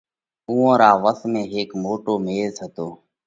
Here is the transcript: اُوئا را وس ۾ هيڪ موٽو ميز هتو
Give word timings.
اُوئا 0.49 0.73
را 0.81 0.91
وس 1.03 1.19
۾ 1.33 1.43
هيڪ 1.53 1.69
موٽو 1.83 2.13
ميز 2.25 2.53
هتو 2.63 2.87